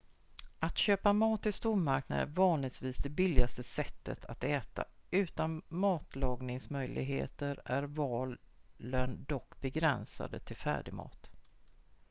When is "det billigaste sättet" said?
2.97-4.25